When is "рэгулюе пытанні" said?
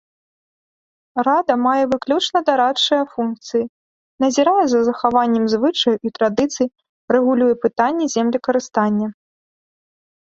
7.17-8.05